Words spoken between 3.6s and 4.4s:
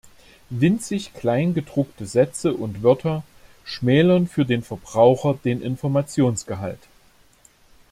schmälern